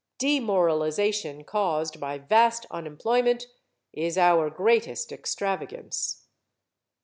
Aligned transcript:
Demoralization 0.17 1.43
caused 1.43 1.99
by 1.99 2.17
vast 2.17 2.65
unemployment 2.71 3.45
is 3.93 4.17
our 4.17 4.49
greatest 4.49 5.11
extravagance. 5.11 6.25